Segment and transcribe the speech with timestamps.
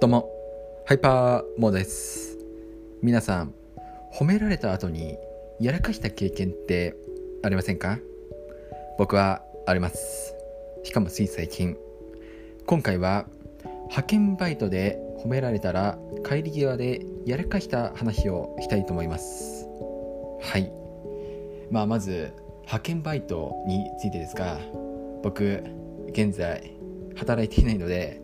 [0.00, 0.32] どうも。
[0.86, 2.38] ハイパーモーです。
[3.02, 3.52] 皆さん
[4.14, 5.18] 褒められた後に
[5.60, 6.96] やらかした経験って
[7.42, 7.98] ありませんか？
[8.96, 10.34] 僕はあります。
[10.84, 11.76] しかもつい最近。
[12.64, 13.26] 今回は
[13.88, 19.66] 派遣バイトで褒められたら帰り際でやらかした話をしたいと思います。
[20.40, 20.72] はい。
[21.70, 24.58] まあまず派遣バイトについてですが
[25.22, 25.62] 僕
[26.08, 26.74] 現在
[27.16, 28.22] 働いていないので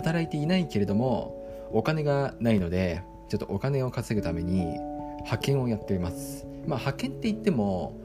[0.00, 1.36] 働いていないけれども
[1.72, 4.78] お金がないのでちょっとお金を稼ぐために
[5.18, 6.46] 派遣をやっております。
[6.66, 8.00] まあ派遣って言っても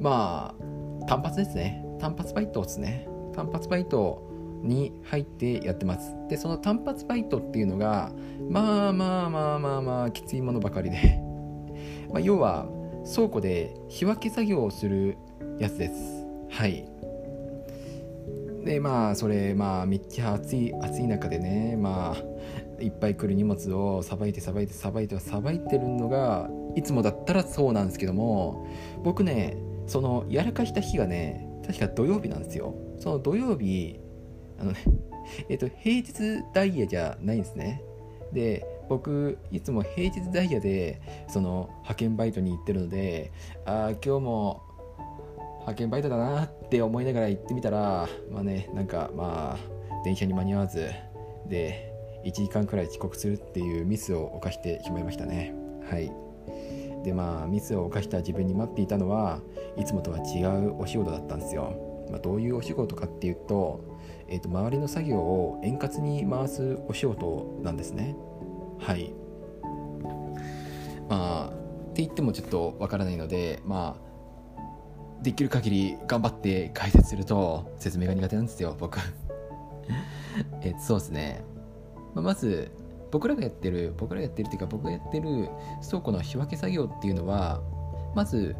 [0.00, 0.54] ま
[1.02, 1.84] あ単発ですね。
[1.98, 3.08] 単発バイトですね。
[3.34, 4.26] 単発バイト
[4.62, 6.14] に入ってやってます。
[6.28, 8.12] でその単発バイトっていうのが
[8.48, 11.20] まあまあまあまあまあきついものばかりで、
[12.12, 12.66] ま、要は
[13.14, 15.18] 倉庫で仕分け作業をする
[15.58, 16.26] やつです。
[16.48, 16.86] はい。
[18.64, 28.66] でまあそれまあめっちゃ暑い暑い中でねまあいっぱい来る荷物をさばいてさばいてさばいてさばいてるのがいつもだったらそうなんですけども
[29.02, 32.74] 僕ねそのやらかした日がね確か土曜日なんですよ。
[32.98, 33.98] その土曜日
[34.58, 34.78] あのね
[35.48, 37.82] えっと平日ダイヤじゃないんですね。
[38.32, 43.32] で僕いつも平日ダイヤでその派遣バイトに行ってるので
[43.64, 44.62] ああ今日も
[45.60, 50.90] 派遣バイトだなって思いながら行ってみたらまあねなんかまあ電車に間に合わず
[51.46, 51.92] で
[52.24, 55.54] 1時間くらい遅刻するっていうミスを犯してしまいましたね。
[55.88, 56.12] はい。
[57.04, 59.40] でまあミスを犯した自分に待っていたのは
[59.76, 68.16] いつもとは違うお仕事だったんですよ、まあ、どういうお仕事かっていうと,、えーと周りの作業を円滑に回すお仕事なんですね。
[68.78, 69.14] はい。
[71.08, 71.52] まあ
[71.90, 74.09] って言ってもちょっとわからないのでまあ
[75.22, 78.98] できる限り頑張って解説すると説明が苦手なんですよ僕。
[80.62, 81.42] えそうですね、
[82.14, 82.70] まあ、まず
[83.10, 85.48] 僕らがやってる僕らがやってるっていうか僕がやってる
[85.84, 87.60] 倉庫の仕分け作業っていうのは
[88.14, 88.54] まず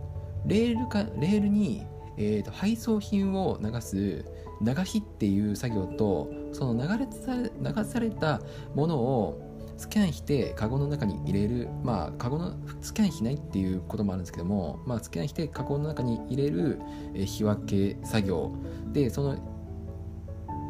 [0.46, 4.24] レールかレールに、えーと、配送品を流す
[4.62, 8.40] 流しっていう作業とその流れ流された
[8.74, 9.49] ものを
[9.80, 16.78] スキャンしてカゴの中に入れるまあカゴのスキャンしないっていうこともあるんですけども、まあ、スキャンしてカゴの中に入れる、
[17.14, 18.52] え仕分け作業
[18.92, 19.38] でその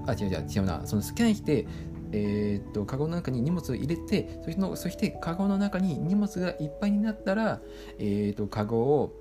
[0.06, 0.86] あ違う違う違うな。
[0.86, 1.66] そのスキャンして
[2.12, 7.60] えー、っとカゴの中に荷物を入れてそしのそしてカゴの中に荷物がいっぱいになったら、
[7.98, 9.12] えー、っとカゴを、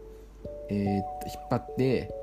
[0.70, 2.14] えー、っと引っ張って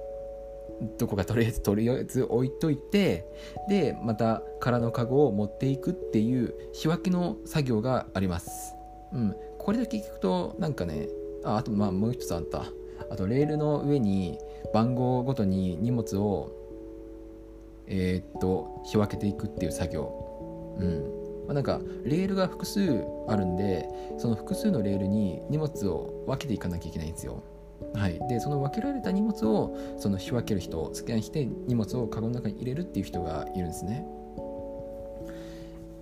[0.99, 3.27] どこかとりあえずとりあえず置いといて
[3.69, 8.75] でまた空のカゴを持っていくっていう仕分けの作業があります。
[9.13, 11.09] うん、これだけ聞くとなんかね
[11.45, 12.67] ああとまあもう一つあった
[13.11, 14.39] あとレールの上に
[14.75, 16.53] 番号ごとに荷物を
[17.87, 20.77] えー、っと仕分けていくっていう作業。
[20.79, 23.89] うんまあ、なんかレールが複数あるんで
[24.19, 27.43] その複数のレールに荷物を分けていかなきゃいけないんですよ。
[27.95, 34.07] はい、でその分けられた荷物をその仕分ける人スキャンして荷物をカゴの中に入れるっていう人がいるんですね。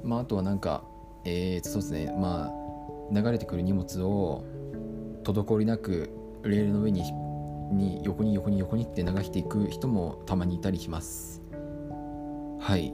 [0.03, 0.85] まあ、あとはなんか、
[1.25, 4.45] えー、そうですね、まあ、流れてくる荷物を
[5.23, 6.11] 滞りなく
[6.43, 7.03] レールの上に
[7.73, 11.43] に横に横に横にって流していく人もたまにいたりします。
[12.61, 12.93] はい。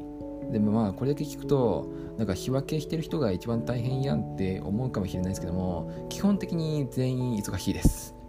[0.52, 8.19] でもまあこれだけ聞くとなんか仕分けしてる人が一番大変やんって思うかもしれないですけども基本的に全員忙しいです。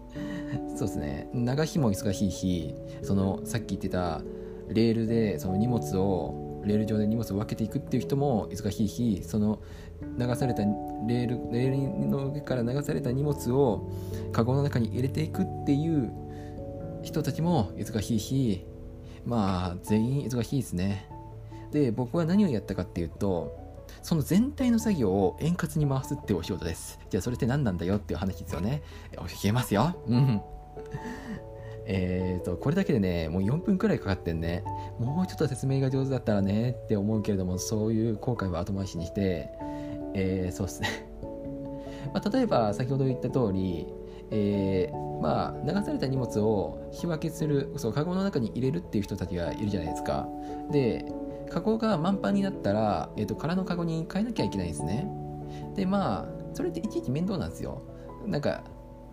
[0.81, 4.23] そうですね長日も忙しいしそのさっき言ってた
[4.67, 9.61] レールでその荷物をレール上で荷物を分けていくっていう人も忙しいしその
[10.17, 13.91] 流されたレールレールの上から流された荷物を
[14.31, 16.11] カゴの中に入れていくっていう
[17.03, 18.65] 人たちも忙しいし
[19.23, 21.07] まあ全員忙しいですね
[21.71, 23.55] で僕は何をやったかっていうと
[24.01, 26.99] その全体の作業を円滑に回すってお仕事です。
[27.11, 28.81] じゃあそれって何なんだよっていう話ですよね。
[29.15, 29.95] 教えますよ。
[30.07, 30.41] うん。
[31.85, 34.63] えっと、これだけでね、もう4分くらいかかってんね。
[34.99, 39.49] もうちょっと説明が上手だったらねって思うけれども、そういう後悔は後回しにして、
[40.13, 40.89] えー、そうっすね。
[42.13, 43.87] まあ、例えば、先ほど言った通り、
[44.29, 50.27] えー、まあ、流された荷物を仕分けする、そう、カゴの中に入れるっていう人たちがいるじゃないですか。
[50.71, 51.05] で、
[51.51, 55.05] カゴが満帆になったら、えーと、空のカゴに変えなきゃいけないんですね
[55.75, 57.83] でまあそれっていちいち面倒なんですよ
[58.25, 58.63] なんか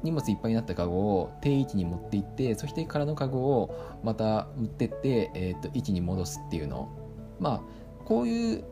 [0.03, 6.89] 荷物いっぱいになったカゴを定位置に持っていってそして空のカゴをまた持ってって、えーと、位置に戻すっていうの。
[7.41, 8.65] まあこういう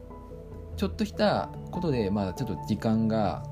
[0.76, 3.44] ちょっとしたことでまあちょっと時間が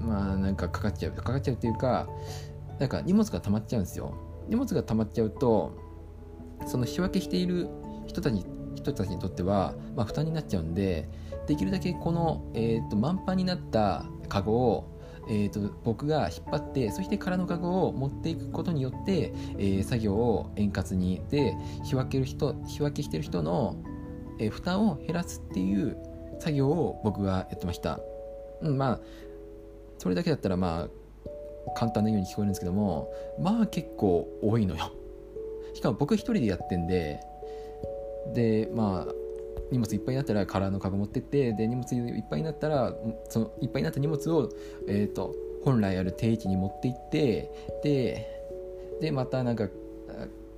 [0.00, 2.08] まあなんかかかっちゃうかかっちゃうっていうか
[2.78, 4.14] なんか荷物が溜まっちゃうんですよ。
[4.48, 5.76] 荷物が溜まっちゃうと
[6.66, 7.68] その仕分けしている
[8.06, 11.08] 人たち人たちにとっては、まあ、負担になっちゃうんで
[11.46, 14.95] できるだけこの、えーと、満帆になったカゴを
[15.28, 23.76] えーと、僕が引っ張ってそして空のカゴを持っていくことによって、えー、作業を円滑にで仕分ける人仕分けしてる人の、
[24.38, 25.96] えー、負担を減らすっていう
[26.38, 28.00] 作業を僕がやってました、
[28.62, 29.00] うん、まあ
[29.98, 34.92] それだけだったらまあ簡単なように聞こえるんですけどもまあ結構多いのよ。
[35.74, 37.20] しかも僕一人でやってんで
[38.32, 39.25] でまあ
[39.70, 42.94] 荷物いっぱいになったら空のカゴ持ってってで荷物いっぱいになったら
[43.28, 44.50] そのいっぱいになった荷物を、
[44.88, 47.50] えーと、本来ある定位置に持って行って
[47.82, 48.32] で
[49.00, 49.68] でまたなんか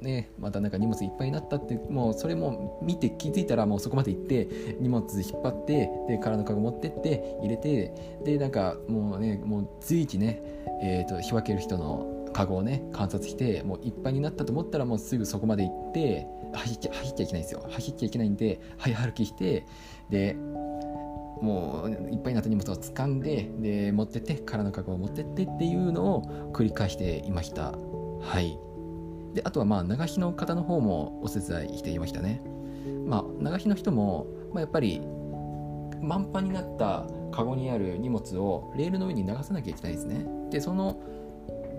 [0.00, 4.48] ね、またなんか荷物いっぱいになったってもうそれも見て気づいたらもうそこまで行って
[4.78, 7.92] 荷物引っ張ってで空のカゴ持ってって入れて
[8.24, 10.40] でなんかもうねもう随時ね、
[10.82, 17.66] えーと仕分ける人のカゴをね観察してもういっぱいになったと思ったらもうすぐそこまで行って走っちゃ走っちゃいけないんですよ。
[17.70, 19.66] 走っちゃいけないんで早歩きして
[20.10, 20.34] で
[21.40, 27.72] もういっぱいになった荷物を掴んでで持ってって空のカゴを持ってってっていうのを繰り返していました。
[28.20, 28.58] はい。
[29.34, 32.42] であとはまあ流しの方の方もお手伝いしていましたね。
[33.06, 35.00] まあ流しの人も、まあ、やっぱり
[36.00, 40.26] 満帆になったカゴにある荷物をレールの上に流さなきゃいけないですね。
[40.50, 41.00] でその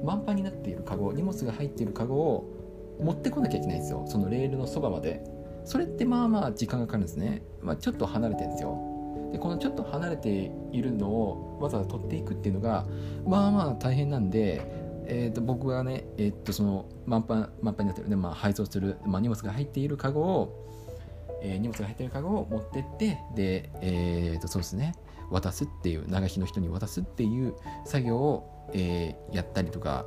[0.04, 4.04] 満帆になっているカゴ荷物が入っているカゴを持ってこなきゃいけないんですよ。
[4.08, 5.24] そのレールのそばまで。
[5.66, 8.90] それってまあまあ時間がかかるんですね、まあ、ちょっと離れてるんですよ。
[9.32, 12.88] でこのちょっと離れているのをわざわざ取っていくっていうのが
[13.26, 14.62] まあまあ大変なんで、
[15.06, 24.96] えー、と僕はね、えー、とその満帆満帆になってるね、まあ、配送する、まあ、荷物が入っているカゴを、えー、荷物が入っているカゴを持ってってで、えー、とそうですね。
[25.30, 27.56] 渡すっていう流しの人に渡すっていう
[27.86, 30.06] 作業をえー、やったりとか、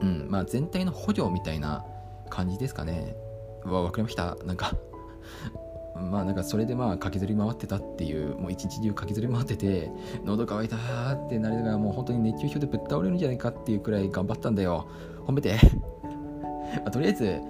[0.00, 1.84] うんまあ、全体の補助みたいな
[2.30, 3.16] 感じですかね。
[3.64, 4.36] わ、分かりました。
[4.44, 4.72] なんか
[5.94, 9.92] まあなんかそれでまあ駆けずり回ってたっていうもう一日中駆けずり回ってて
[10.24, 14.88] 喉乾いたーってなりながらもう本当に熱中症でぶっ倒れるんじゃないかっていうくらい頑張ったんだよ
[15.24, 15.54] 褒めて
[16.82, 17.40] まあ、とりあえず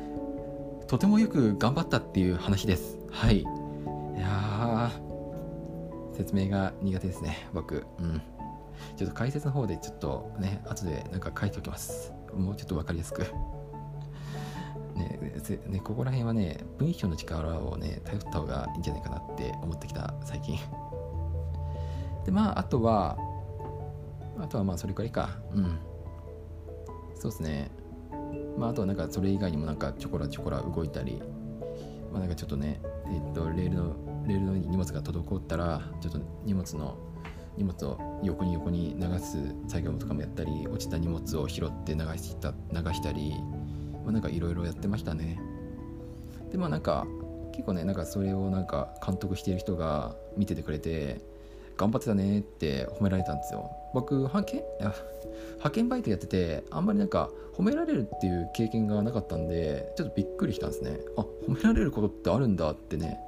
[0.87, 3.45] とてもよく頑張ったっていう話ですはいい
[4.21, 4.54] や
[6.15, 8.23] 説明が苦手ですね僕うん
[8.97, 12.13] ちょっと解説の方でちょっとね、後でなんか書いておきます。
[12.35, 13.23] もうちょっと分かりやすく。
[14.95, 15.19] ね
[15.67, 20.59] ね、ここら辺はね、文章の力をね、頼った方がいいんじゃないかなって思ってきた、最近。
[22.25, 23.19] で、まあ、あとは、
[24.39, 25.31] あとはまあ、それくらいか。
[25.53, 25.79] うん。
[27.17, 27.71] そうですね。
[28.57, 31.21] まあ、あとはなんか、それ以外にもなんか、ちょこらちょこら動いたり、
[32.13, 33.97] まあ、なんかちょっとね、えっと、レールの、
[34.27, 36.97] レールの荷物が滞ったら、ちょっと荷物の
[37.57, 43.35] 荷物を横に横に流す作業とかもやったり落ちた荷物を拾って流した流したり、
[44.03, 45.41] まあ、なんかいろいろやってましたね。
[46.51, 47.07] でまあなんか
[47.53, 51.21] 結構ねなんかそれをなんか監督している人が見ててくれて
[51.77, 53.71] 頑張ってたねって褒められたんですよ。
[53.93, 54.63] 僕派遣
[55.59, 60.99] 派遣バイトやっててあんまりなんか褒められるっていう経験がなかったんでちょっとびっくりしたんですね。
[61.17, 63.21] あ褒められることってあるんだってね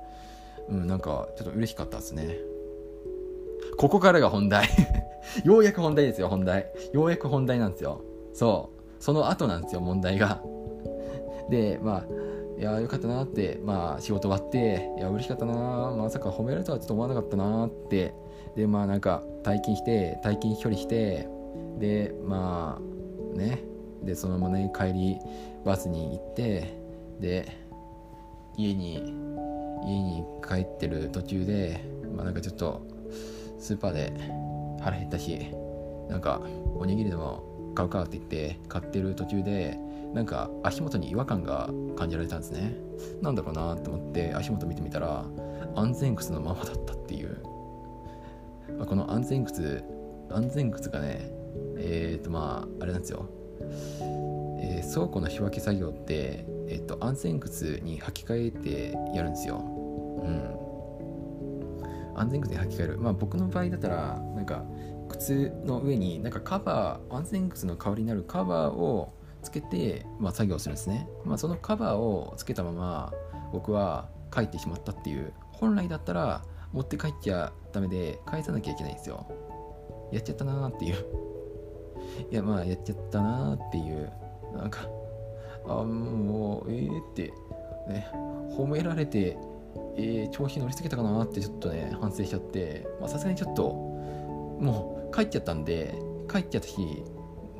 [0.68, 2.36] うんなんかちょっと嬉しかったですね
[3.76, 4.68] ここからが本題
[5.44, 6.66] ようやく本題ですよ、本題。
[6.92, 8.00] ようやく本題なんですよ。
[8.32, 9.02] そう。
[9.02, 10.42] その後なんですよ、問題が。
[11.50, 12.04] で、まあ、
[12.58, 15.52] いや、よかったなって、まあ、仕事終わって、いや、嬉しかったな
[15.96, 18.14] まさか褒められたとはちょっと思わなかったなって、
[18.56, 21.28] で、まあ、なんか、退勤して、退勤処理して、
[21.78, 23.62] で、まあ、ね、
[24.02, 25.18] で、そのままね、帰り、
[25.64, 26.78] バスに行って、
[27.20, 27.46] で、
[28.56, 28.96] 家に、
[29.84, 31.80] 家に帰ってる途中で、
[32.14, 32.82] まあ、なんかちょっと、
[33.58, 34.12] スーパーで
[34.80, 35.46] 腹減ったし
[36.08, 36.40] なんか
[36.76, 39.78] おにぎりでも買うかって言って買ってる途中で
[40.14, 42.74] なんか足元に違和感が感じられたんですね。
[43.20, 45.26] なんだろうなって思って足元見てみたら
[45.74, 47.42] 安全靴のままだったっていう、
[48.78, 49.84] まあ、この安全靴
[50.30, 51.30] 安全靴がね
[51.78, 53.28] えっ、ー、とまああれなんですよ、
[54.66, 59.58] えー、倉庫の仕分け作業って、えーと、と安全靴に履き替えてやるんですよ。
[59.58, 60.66] うん。
[62.16, 62.98] 安全靴に履き替える。
[62.98, 64.64] まあ僕の場合だったらなんか
[65.08, 73.12] 靴の上になんかカバー安全靴の代わりになるカバーをつけて、まあ、作業するんですね、まあ、そのカバーをつけたまま
[73.52, 76.42] 僕は帰ってしまったっていう本来だったら
[76.72, 79.26] 持って帰っちゃダメで返さなきゃいけないんですよ。
[80.12, 80.96] やっちゃったなーっていう。
[82.30, 84.12] いやまあやっちゃったなーっていう
[84.56, 84.88] なんか
[85.66, 87.32] あもうええー、って
[87.88, 88.08] ね
[88.56, 89.36] 褒められて
[89.98, 95.98] えー、調子乗りすぎたかなってちょっとね反省しちゃってさすがにちょっともう帰っちゃったんで
[96.30, 97.02] 帰っちゃった日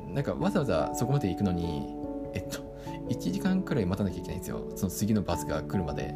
[0.07, 1.95] なんかわざわざそこまで行くのに
[2.33, 2.67] えっと
[3.09, 4.69] 1時間くらい待たなきゃいけないんですよ。
[4.75, 6.13] その次のバスが来るまで。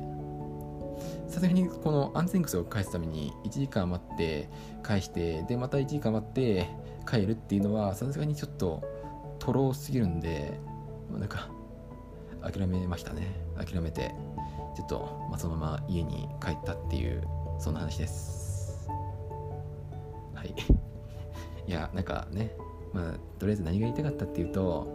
[1.27, 4.49] さすがにこの安全靴を返すために1時間待って
[4.83, 6.67] 返してでまた1時間待って
[7.09, 8.83] 帰るっていうのはさすがにちょっと
[9.39, 10.59] とろすぎるんで、
[11.11, 11.49] まあ、なんか
[12.41, 13.27] 諦めましたね。
[13.57, 14.13] 諦めて
[14.75, 17.23] ちょっと、まあ、そのまま家に帰ったっていう
[17.59, 18.89] そんな話です。
[20.33, 20.55] はい。
[21.67, 22.55] いやなんかね
[22.93, 24.87] まあとりあえず何が言いたかったっていうと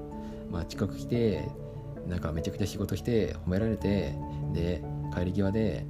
[0.50, 1.48] まあ近く来て
[2.08, 4.14] なんかめちゃくちゃ仕事して褒められて
[4.52, 4.82] で
[5.14, 5.86] 帰り際で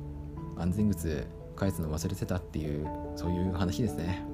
[0.56, 4.24] 安全靴返すの忘れてたっていうそういう話ですね。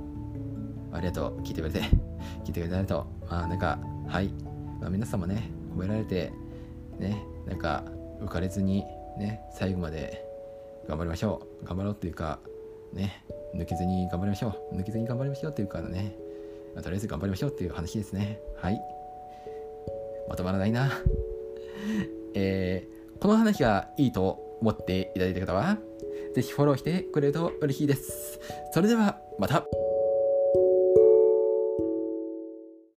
[0.93, 1.41] ありがとう。
[1.41, 1.81] 聞いてくれて。
[2.45, 3.31] 聞いてくれてありがとう。
[3.31, 4.29] まあなんかはい、
[4.81, 6.33] まあ、皆さんもね褒められて
[6.99, 7.85] ねなんか
[8.21, 8.85] 浮かれずに
[9.19, 10.25] ね最後まで
[10.89, 11.67] 頑張りましょう。
[11.67, 12.39] 頑張ろうっていうか
[12.93, 13.25] ね
[13.55, 14.77] 抜けずに頑張りましょう。
[14.77, 16.17] 抜けずに頑張りましょうっていうかね、
[16.75, 18.41] ま、とりあえず頑張りましょうっていう話ですね。
[18.57, 18.81] はい。
[20.29, 20.91] まとまらないな。
[22.35, 25.79] えー、この話がいいと思っていただいた方は、
[26.35, 28.41] ぜひフォローしてくれると嬉しいです。
[28.73, 29.67] それでは、また。